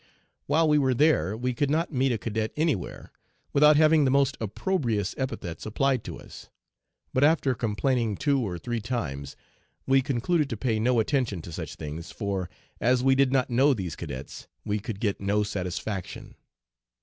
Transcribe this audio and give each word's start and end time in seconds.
"While 0.47 0.67
we 0.67 0.79
were 0.79 0.95
there 0.95 1.37
we 1.37 1.53
could 1.53 1.69
not 1.69 1.93
meet 1.93 2.11
a 2.11 2.17
cadet 2.17 2.51
anywhere 2.57 3.11
without 3.53 3.75
having 3.77 4.03
the 4.03 4.09
most 4.09 4.35
opprobrious 4.41 5.13
epithets 5.15 5.63
applied 5.63 6.03
to 6.05 6.19
us; 6.19 6.49
but 7.13 7.23
after 7.23 7.53
complaining 7.53 8.17
two 8.17 8.39
or 8.39 8.57
three 8.57 8.79
times, 8.81 9.35
we 9.85 10.01
concluded 10.01 10.49
to 10.49 10.57
pay 10.57 10.79
no 10.79 10.99
attention 10.99 11.39
to 11.43 11.51
such 11.51 11.75
things, 11.75 12.09
for, 12.09 12.49
as 12.79 13.03
we 13.03 13.13
did 13.13 13.31
not 13.31 13.51
know 13.51 13.75
these 13.75 13.95
cadets, 13.95 14.47
we 14.65 14.79
could 14.79 14.99
get 14.99 15.21
no 15.21 15.43
satisfaction. 15.43 16.33